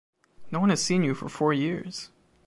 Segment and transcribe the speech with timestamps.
[0.49, 2.09] No one has seen you for four years.